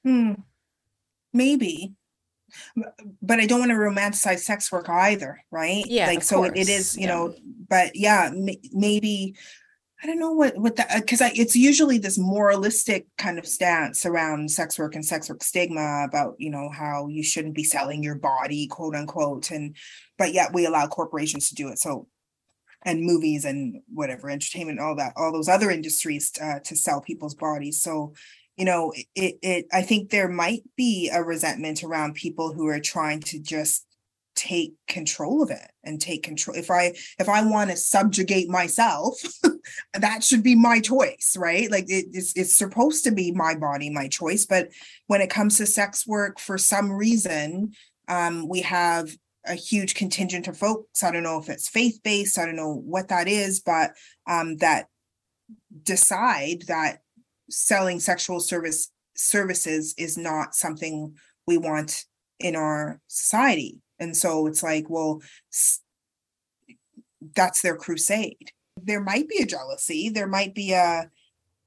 [0.04, 0.34] Hmm.
[1.32, 1.96] Maybe
[3.22, 5.84] but I don't want to romanticize sex work either, right?
[5.86, 7.08] Yeah, like so it is, you yeah.
[7.08, 7.34] know.
[7.68, 8.30] But yeah,
[8.72, 9.34] maybe
[10.02, 14.50] I don't know what what that because it's usually this moralistic kind of stance around
[14.50, 18.16] sex work and sex work stigma about you know how you shouldn't be selling your
[18.16, 19.74] body, quote unquote, and
[20.18, 21.78] but yet we allow corporations to do it.
[21.78, 22.08] So
[22.82, 27.34] and movies and whatever entertainment all that all those other industries uh, to sell people's
[27.34, 28.12] bodies so
[28.56, 32.80] you know it, it i think there might be a resentment around people who are
[32.80, 33.86] trying to just
[34.34, 39.14] take control of it and take control if i if i want to subjugate myself
[39.94, 41.70] that should be my choice right?
[41.70, 44.68] Like it, it's, it's supposed to be my body my choice but
[45.06, 47.72] when it comes to sex work for some reason
[48.08, 49.10] um, we have
[49.46, 53.08] a huge contingent of folks i don't know if it's faith-based i don't know what
[53.08, 53.92] that is but
[54.26, 54.86] um, that
[55.82, 56.98] decide that
[57.50, 61.14] selling sexual service services is not something
[61.46, 62.04] we want
[62.38, 63.80] in our society.
[63.98, 65.20] And so it's like well
[67.34, 68.52] that's their crusade.
[68.76, 70.10] There might be a jealousy.
[70.10, 71.10] There might be a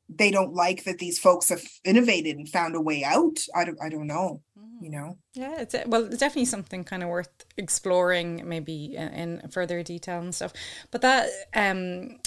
[0.10, 3.40] they don't like that these folks have innovated and found a way out.
[3.56, 4.84] I don't i don't know mm-hmm.
[4.84, 5.18] you know?
[5.34, 10.20] Yeah it's well it's definitely something kind of worth exploring maybe in, in further detail
[10.20, 10.54] and stuff.
[10.92, 12.20] But that um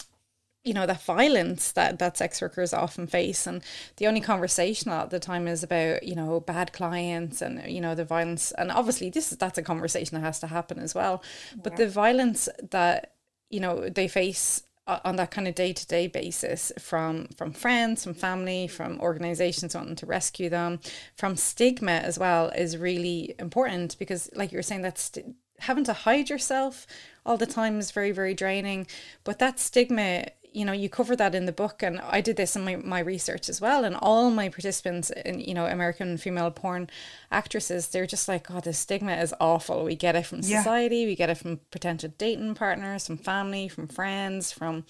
[0.65, 3.47] you know that violence that that sex workers often face.
[3.47, 3.63] And
[3.97, 7.95] the only conversation at the time is about you know bad clients and you know
[7.95, 8.53] the violence.
[8.53, 11.23] And obviously this is that's a conversation that has to happen as well.
[11.63, 13.15] But the violence that
[13.51, 18.15] you know they face uh, on that kind of day-to-day basis from from friends from
[18.15, 20.81] family from organizations wanting to rescue them
[21.17, 25.85] from stigma as well is really important because like you were saying that's st- having
[25.85, 26.87] to hide yourself
[27.25, 28.87] all the time is very very draining.
[29.25, 32.55] But that stigma you know you cover that in the book and i did this
[32.57, 36.51] in my, my research as well and all my participants in you know american female
[36.51, 36.89] porn
[37.31, 39.85] actresses they're just like oh the stigma is awful.
[39.85, 41.07] We get it from society yeah.
[41.07, 44.85] we get it from potential dating partners from family from friends from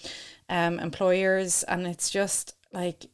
[0.49, 3.05] um, employers and it's just like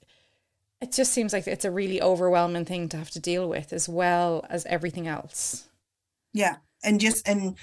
[0.81, 3.89] it just seems like it's a really overwhelming thing to have to deal with as
[3.89, 5.67] well as everything else.
[6.31, 7.57] Yeah and just and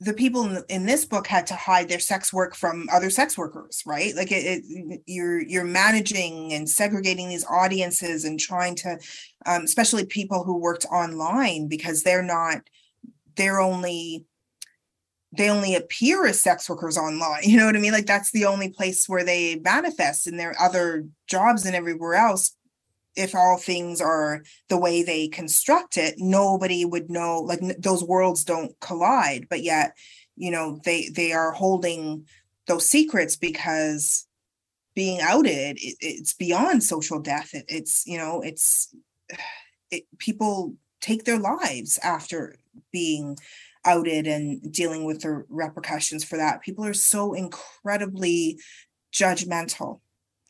[0.00, 3.36] the people in, in this book had to hide their sex work from other sex
[3.36, 4.14] workers right?
[4.14, 8.98] Like it, it you're you're managing and segregating these audiences and trying to
[9.46, 12.62] um, especially people who worked online because they're not
[13.36, 14.24] they're only
[15.36, 17.92] they only appear as sex workers online you know what i mean?
[17.92, 22.56] Like that's the only place where they manifest in their other jobs and everywhere else
[23.16, 28.04] if all things are the way they construct it nobody would know like n- those
[28.04, 29.96] worlds don't collide but yet
[30.36, 32.24] you know they they are holding
[32.66, 34.26] those secrets because
[34.94, 37.54] being outed it, it's beyond social death.
[37.54, 38.94] It, it's you know it's
[39.90, 42.56] it, people take their lives after
[42.92, 43.38] being
[43.84, 46.60] outed and dealing with the repercussions for that.
[46.60, 48.60] People are so incredibly
[49.12, 50.00] judgmental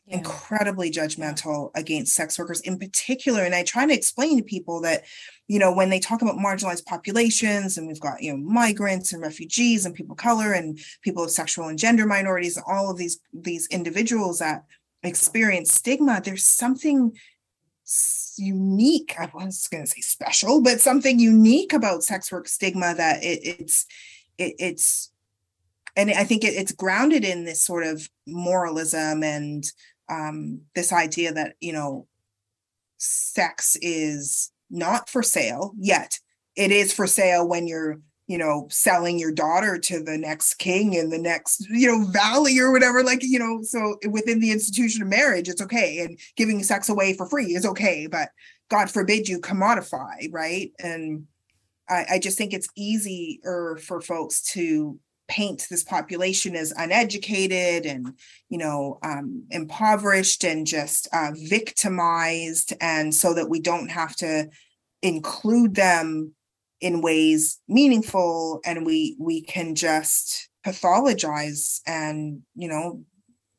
[0.05, 0.17] yeah.
[0.17, 5.03] incredibly judgmental against sex workers in particular and i try to explain to people that
[5.47, 9.21] you know when they talk about marginalized populations and we've got you know migrants and
[9.21, 12.97] refugees and people of color and people of sexual and gender minorities and all of
[12.97, 14.63] these these individuals that
[15.03, 17.11] experience stigma there's something
[18.37, 23.23] unique i was going to say special but something unique about sex work stigma that
[23.23, 23.85] it, it's
[24.37, 25.11] it, it's
[25.95, 29.71] and i think it, it's grounded in this sort of moralism and
[30.11, 32.07] um, this idea that you know
[32.97, 36.19] sex is not for sale yet.
[36.55, 40.93] It is for sale when you're you know selling your daughter to the next king
[40.93, 45.01] in the next you know valley or whatever like you know so within the institution
[45.01, 45.99] of marriage it's okay.
[45.99, 48.29] And giving sex away for free is okay but
[48.69, 50.71] god forbid you commodify right?
[50.79, 51.25] And
[51.89, 54.99] i, I just think it's easier for folks to
[55.31, 58.13] paint this population as uneducated and
[58.49, 64.49] you know um, impoverished and just uh, victimized and so that we don't have to
[65.01, 66.33] include them
[66.81, 73.01] in ways meaningful and we we can just pathologize and you know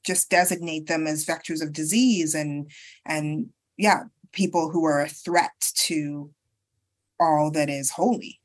[0.04, 2.70] just designate them as vectors of disease and
[3.06, 3.46] and
[3.78, 6.30] yeah people who are a threat to
[7.18, 8.41] all that is holy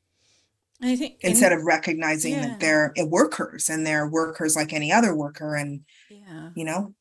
[0.80, 2.48] I think instead in, of recognizing yeah.
[2.48, 6.94] that they're eh, workers and they're workers like any other worker, and yeah, you know,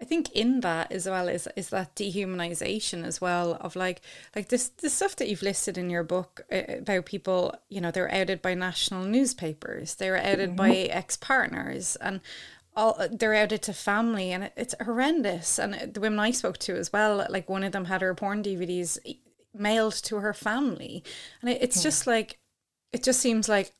[0.00, 4.00] I think in that as well is is that dehumanization as well of like
[4.34, 7.90] like this the stuff that you've listed in your book uh, about people you know
[7.90, 10.56] they're outed by national newspapers they're outed mm-hmm.
[10.56, 12.20] by ex partners and
[12.74, 16.92] all they're outed to family and it's horrendous and the women I spoke to as
[16.92, 18.98] well like one of them had her porn DVDs
[19.52, 21.04] mailed to her family
[21.42, 21.82] and it's yeah.
[21.82, 22.38] just like
[22.92, 23.72] it just seems like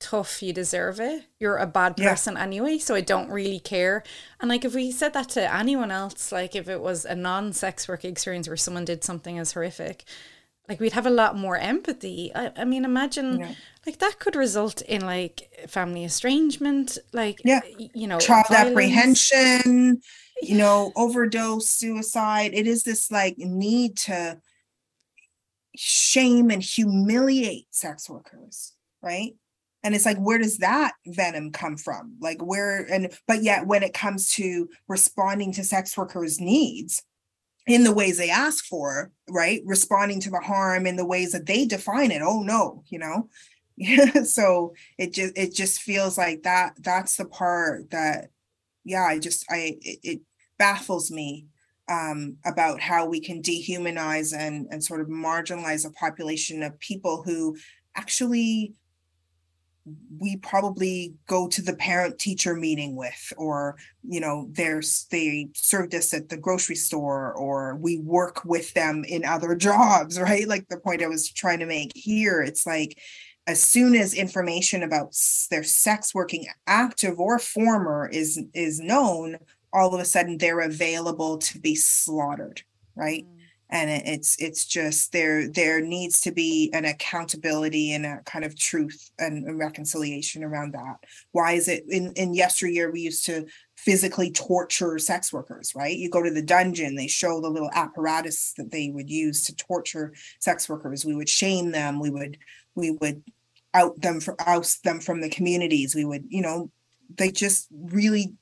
[0.00, 2.42] tough you deserve it you're a bad person yeah.
[2.42, 4.04] anyway so i don't really care
[4.40, 7.88] and like if we said that to anyone else like if it was a non-sex
[7.88, 10.04] work experience where someone did something as horrific
[10.68, 13.54] like we'd have a lot more empathy i, I mean imagine yeah.
[13.86, 18.70] like that could result in like family estrangement like yeah you know child violence.
[18.70, 20.00] apprehension
[20.42, 24.40] you know overdose suicide it is this like need to
[25.80, 29.36] shame and humiliate sex workers, right?
[29.84, 32.16] And it's like, where does that venom come from?
[32.20, 37.04] Like, where, and, but yet when it comes to responding to sex workers' needs
[37.68, 39.62] in the ways they ask for, right?
[39.64, 42.22] Responding to the harm in the ways that they define it.
[42.24, 43.28] Oh no, you know?
[44.24, 48.30] so it just, it just feels like that, that's the part that,
[48.84, 50.20] yeah, I just, I, it, it
[50.58, 51.46] baffles me
[51.88, 57.22] um, about how we can dehumanize and, and sort of marginalize a population of people
[57.22, 57.56] who
[57.96, 58.74] actually
[60.18, 65.94] we probably go to the parent teacher meeting with or you know there's they served
[65.94, 70.46] us at the grocery store or we work with them in other jobs right?
[70.46, 72.98] Like the point i was trying to make here it's like
[73.46, 75.16] as soon as information about
[75.50, 79.38] their sex working active or former is is known
[79.72, 82.62] all of a sudden they're available to be slaughtered
[82.98, 83.24] right?
[83.24, 83.38] Mm.
[83.70, 88.58] and it's it's just there there needs to be an accountability and a kind of
[88.58, 90.96] truth and, and reconciliation around that.
[91.32, 93.46] Why is it in in yesteryear we used to
[93.76, 95.96] physically torture sex workers right?
[95.96, 99.54] You go to the dungeon they show the little apparatus that they would use to
[99.54, 101.04] torture sex workers.
[101.04, 102.38] We would shame them we would
[102.74, 103.22] we would
[103.74, 105.94] out them for oust them from the communities.
[105.94, 106.70] We would you know
[107.16, 108.34] they just really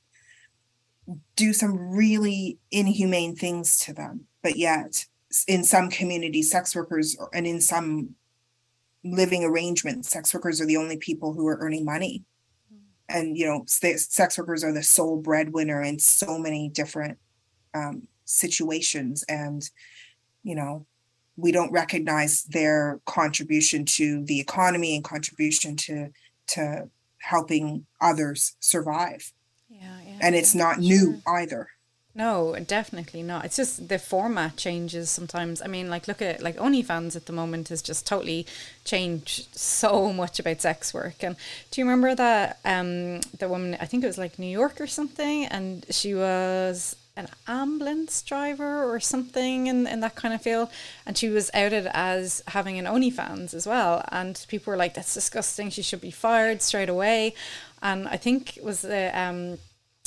[1.35, 4.25] do some really inhumane things to them.
[4.43, 5.05] But yet,
[5.47, 8.15] in some communities, sex workers and in some
[9.03, 12.23] living arrangements, sex workers are the only people who are earning money.
[13.09, 17.17] And, you know, sex workers are the sole breadwinner in so many different
[17.73, 19.69] um, situations and
[20.43, 20.85] you know
[21.37, 26.09] we don't recognize their contribution to the economy and contribution to
[26.47, 26.89] to
[27.19, 29.31] helping others survive
[29.69, 31.69] yeah, yeah and it's not new either
[32.17, 33.45] No, definitely not.
[33.45, 35.61] It's just the format changes sometimes.
[35.61, 38.47] I mean, like look at like OnlyFans at the moment has just totally
[38.85, 41.21] changed so much about sex work.
[41.21, 41.35] And
[41.69, 44.87] do you remember that um the woman I think it was like New York or
[44.87, 50.69] something and she was an ambulance driver or something in, in that kind of field
[51.05, 55.13] and she was outed as having an OnlyFans as well and people were like that's
[55.13, 57.33] disgusting she should be fired straight away
[57.81, 59.57] and I think it was the um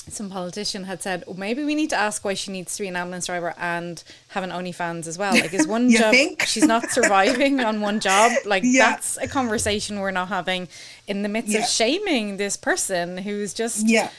[0.08, 2.88] some politician had said, oh, maybe we need to ask why she needs to be
[2.88, 5.32] an ambulance driver and have an OnlyFans as well.
[5.32, 6.42] Like, is one job think?
[6.46, 8.32] she's not surviving on one job?
[8.44, 8.90] Like, Yeah.
[8.90, 10.68] that's a conversation we're not having
[11.06, 11.60] in the midst Yeah.
[11.60, 14.10] of shaming this person who's just yeah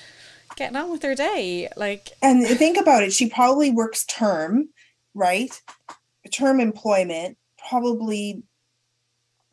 [0.57, 1.69] getting on with their day.
[1.77, 4.69] Like, and think about it she probably works term
[5.13, 5.61] right
[6.31, 7.37] term employment
[7.69, 8.43] probably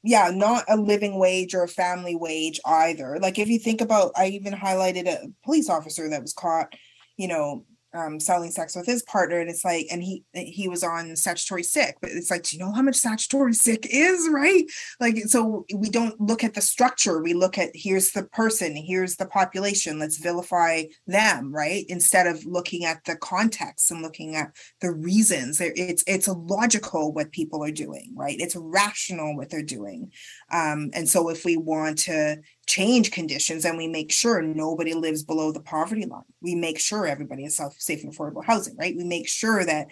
[0.09, 3.19] yeah not a living wage or a family wage either.
[3.21, 6.73] Like if you think about i even highlighted a police officer that was caught
[7.19, 10.85] you know um, selling sex with his partner and it's like and he he was
[10.85, 14.29] on statutory sick but it's like do you know how much statutory sick is?
[14.39, 14.65] Right?
[15.01, 19.17] Like so we don't look at the structure we look at here's the person here's
[19.17, 21.85] the population let's vilify them right?
[21.89, 25.61] Instead of looking at the context and looking at the reasons.
[25.61, 28.37] It's it's logical what people are doing right?
[28.39, 30.13] It's rational what they're doing.
[30.53, 32.37] Um, and so if we want to
[32.69, 36.23] change conditions and we make sure nobody lives below the poverty line.
[36.43, 38.95] We make sure everybody has self safe and affordable housing right?
[38.97, 39.89] We make sure that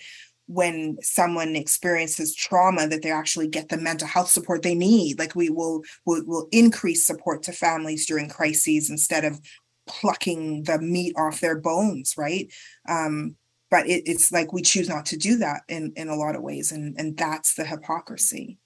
[0.46, 5.18] when someone experiences trauma that they actually get the mental health support they need.
[5.18, 9.40] Like we will will, will increase support to families during crises instead of
[9.88, 12.52] plucking the meat off their bones right?
[12.88, 13.36] Um
[13.70, 16.42] but it, it's like we choose not to do that in in a lot of
[16.42, 18.58] ways and and that's the hypocrisy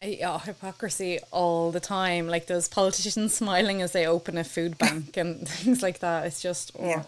[0.00, 2.28] Eh, yeah, hypocrisy all the time.
[2.28, 6.26] Like those politicians smiling as they open a food bank and things like that.
[6.26, 7.02] It's just, oh, Yeah.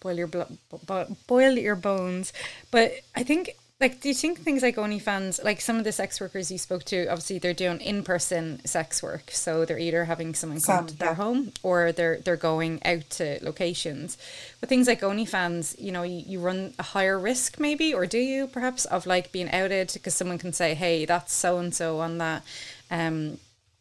[0.00, 0.48] boil your blo-
[0.86, 2.32] bo- boil your bones.
[2.70, 3.50] But I think,
[3.82, 6.84] like, do you think things like OnlyFans, like some of the sex workers you spoke
[6.84, 10.86] to, obviously they're doing in person sex work, so they're either having someone come Some,
[10.86, 11.14] to their yeah.
[11.14, 14.16] home or they're they're going out to locations.
[14.60, 18.18] But things like OnlyFans, you know, you, you run a higher risk maybe, or do
[18.18, 21.98] you perhaps of like being outed because someone can say, hey, that's so and so
[21.98, 22.44] on that.
[22.88, 23.38] Um,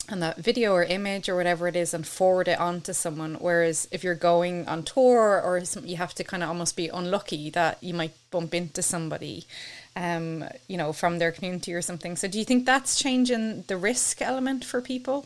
[0.10, 3.36] on that video or image or whatever it is and forward it on to someone
[3.36, 7.50] whereas if you're going on tour or you have to kind of almost be unlucky
[7.50, 9.46] that you might bump into somebody
[9.96, 12.16] um you know from their community or something.
[12.16, 15.26] So do you think that's changing the risk element for people?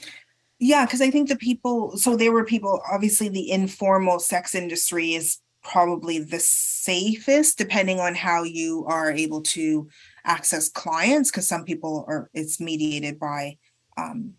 [0.60, 5.14] Yeah, because I think the people, so there were people, obviously, the informal sex industry
[5.14, 9.90] is probably the safest, depending on how you are able to
[10.24, 13.58] access clients, because some people are, it's mediated by
[13.98, 14.34] um,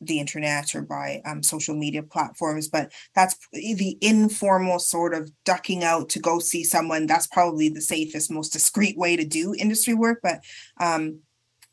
[0.00, 2.68] the internet or by um, social media platforms.
[2.68, 7.06] But that's the informal sort of ducking out to go see someone.
[7.06, 10.20] That's probably the safest, most discreet way to do industry work.
[10.22, 10.40] But
[10.80, 11.20] um,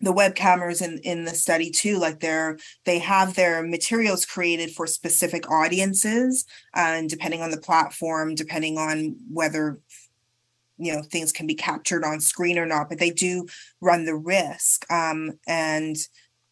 [0.02, 4.86] the webcammers in in the study too like they're they have their materials created for
[4.86, 9.80] specific audiences and depending on the platform depending on whether
[10.78, 13.48] you know things can be captured on screen or not but they do
[13.82, 15.96] run the risk um and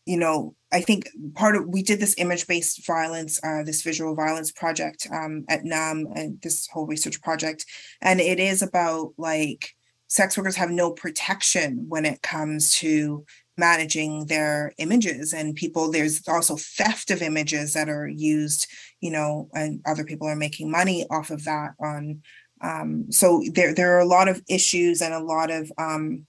[0.06, 4.14] you know i think part of we did this image based violence uh this visual
[4.16, 7.66] violence project um at NUM and this whole research project.
[8.02, 9.76] And it is about like
[10.08, 13.26] sex workers have no protection when it comes to
[13.58, 15.34] managing their images.
[15.34, 18.68] And people there's also theft of images that are used
[19.02, 22.22] you know and other people are making money off of that on
[22.62, 26.26] um so there there are a lot of issues and a lot of um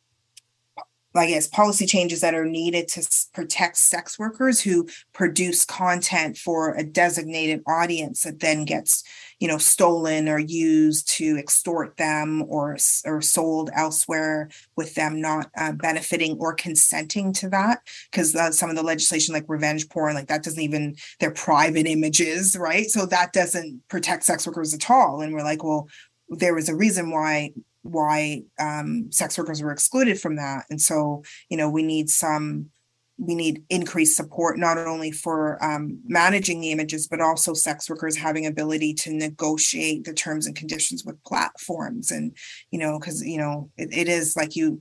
[1.19, 6.75] I guess policy changes that are needed to protect sex workers who produce content for
[6.75, 9.03] a designated audience that then gets,
[9.39, 15.51] you know, stolen or used to extort them or or sold elsewhere with them not
[15.57, 20.15] uh, benefiting or consenting to that because uh, some of the legislation like revenge porn
[20.15, 22.87] like that doesn't even they're private images right?
[22.87, 25.21] So that doesn't protect sex workers at all.
[25.21, 25.89] And we're like well
[26.29, 27.53] there was a reason why
[27.87, 30.65] why um, sex workers were excluded from that.
[30.71, 32.71] And so, you know, we need some,
[33.19, 38.17] we need increased support not only for um, managing the images, but also sex workers
[38.17, 42.11] having ability to negotiate the terms and conditions with platforms.
[42.11, 42.37] And,
[42.71, 44.81] you know, because, you know, it, it is like you,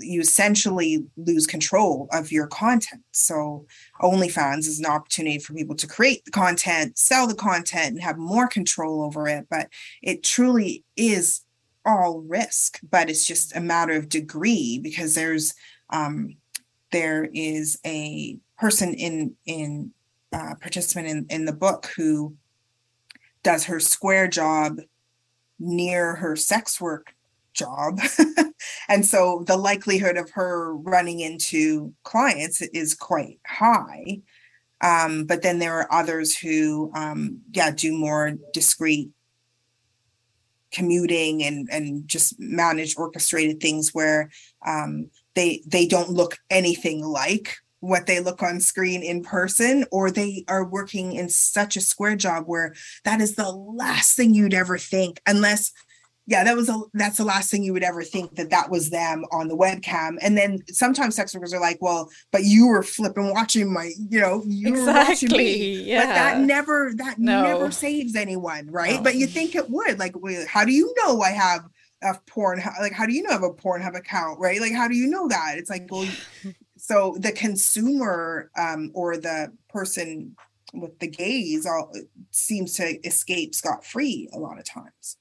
[0.00, 3.02] you essentially lose control of your content.
[3.12, 3.66] So
[4.00, 8.18] OnlyFans is an opportunity for people to create the content, sell the content, and have
[8.18, 9.46] more control over it.
[9.48, 9.68] But
[10.02, 11.42] it truly is
[11.86, 15.54] all risk, but it's just a matter of degree because there's
[15.90, 16.36] um,
[16.92, 19.92] there is a person in in
[20.32, 22.34] uh, participant in in the book who
[23.42, 24.78] does her square job
[25.58, 27.14] near her sex work
[27.54, 28.00] job.
[28.88, 34.20] and so the likelihood of her running into clients is quite high.
[34.82, 39.10] Um, but then there are others who, um, yeah, do more discreet
[40.72, 44.30] commuting and and just manage orchestrated things where
[44.66, 50.10] um, they they don't look anything like what they look on screen in person or
[50.10, 54.54] they are working in such a square job where that is the last thing you'd
[54.54, 55.72] ever think unless
[56.26, 58.90] yeah that was a that's the last thing you would ever think that that was
[58.90, 62.82] them on the webcam and then sometimes sex workers are like well but you were
[62.82, 66.00] flipping watching my you know you exactly, were watching me yeah.
[66.00, 67.42] but that never that no.
[67.42, 69.02] never saves anyone right no.
[69.02, 70.14] but you think it would like
[70.48, 71.64] how do you know i have
[72.02, 74.86] a porn like how do you know I have a Pornhub account right like how
[74.86, 76.06] do you know that it's like well
[76.76, 80.36] so the consumer um or the person
[80.74, 81.90] with the gaze all
[82.30, 85.16] seems to escape scot free a lot of times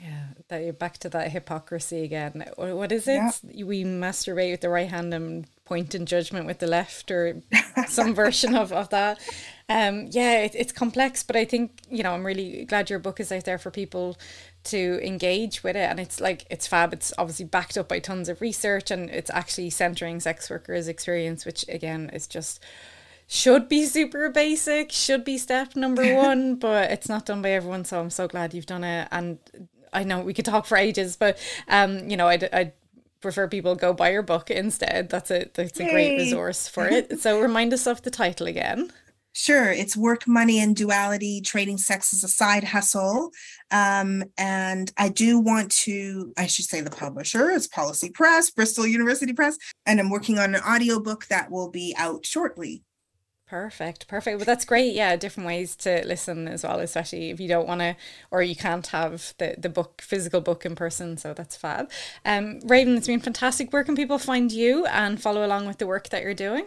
[0.00, 2.44] yeah, that you're back to that hypocrisy again.
[2.56, 3.20] What is it?
[3.44, 3.64] Yeah.
[3.64, 7.42] We masturbate with the right hand and point in judgment with the left, or
[7.88, 9.18] some version of, of that.
[9.68, 13.18] Um, yeah, it, it's complex, but I think you know I'm really glad your book
[13.18, 14.16] is out there for people
[14.64, 16.92] to engage with it, and it's like it's fab.
[16.92, 21.44] It's obviously backed up by tons of research, and it's actually centering sex workers' experience,
[21.44, 22.62] which again is just
[23.26, 27.84] should be super basic, should be step number one, but it's not done by everyone.
[27.84, 29.38] So I'm so glad you've done it, and
[29.92, 32.72] I know we could talk for ages, but um, you know, I'd, I'd
[33.20, 35.08] prefer people go buy your book instead.
[35.08, 35.90] That's a that's a Yay.
[35.90, 37.20] great resource for it.
[37.20, 38.92] so remind us of the title again.
[39.34, 43.30] Sure, it's Work, Money, and Duality Trading Sex as a Side Hustle.
[43.70, 48.84] Um, and I do want to, I should say the publisher is Policy Press, Bristol
[48.84, 52.82] University Press, and I'm working on an audiobook that will be out shortly.
[53.48, 54.38] Perfect, perfect.
[54.38, 54.94] But that's great.
[54.94, 57.96] Yeah, different ways to listen as well, especially if you don't want to
[58.30, 61.16] or you can't have the, the book, physical book in person.
[61.16, 61.90] So that's fab.
[62.26, 63.72] Um, Raven, it's been fantastic.
[63.72, 66.66] Where can people find you and follow along with the work that you're doing?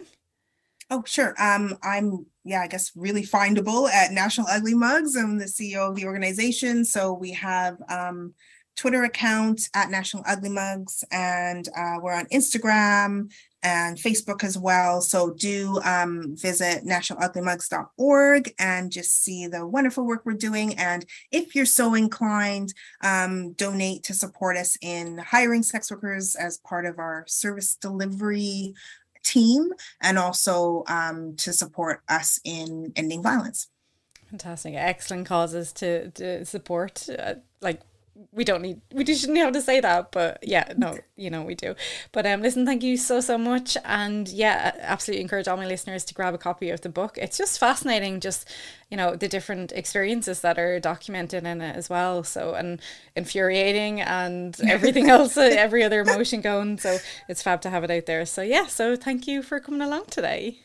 [0.90, 1.34] Oh, sure.
[1.40, 5.16] Um, I'm yeah, I guess really findable at National Ugly Mugs.
[5.16, 6.84] I'm the CEO of the organization.
[6.84, 8.34] So we have um
[8.74, 13.30] Twitter account at National Ugly Mugs, and uh, we're on Instagram
[13.62, 15.00] and Facebook as well.
[15.00, 20.74] So do um, visit nationaluglymugs.org and just see the wonderful work we're doing.
[20.78, 26.58] And if you're so inclined, um, donate to support us in hiring sex workers as
[26.58, 28.74] part of our service delivery
[29.24, 33.68] team and also um, to support us in ending violence.
[34.30, 34.74] Fantastic.
[34.74, 37.06] Excellent causes to, to support.
[37.08, 37.80] Uh, like
[38.32, 41.42] we don't need we just shouldn't have to say that but yeah no you know
[41.42, 41.74] we do.
[42.12, 43.76] But um listen thank you so so much.
[43.84, 47.18] And yeah absolutely encourage all my listeners to grab a copy of the book.
[47.18, 48.48] It's just fascinating just
[48.90, 52.22] you know the different experiences that are documented in it as well.
[52.24, 52.80] So and
[53.16, 56.78] infuriating and everything else every other emotion going.
[56.78, 56.98] So
[57.28, 58.26] it's fab to have it out there.
[58.26, 60.60] So yeah so thank you for coming along today.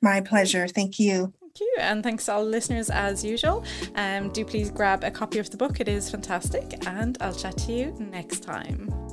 [0.00, 0.68] My pleasure.
[0.68, 1.74] Thank you you.
[1.78, 3.64] And thanks to all listeners as usual.
[3.94, 6.86] Um, do please grab a copy of the book, it is fantastic.
[6.86, 9.07] And I'll chat to you next time.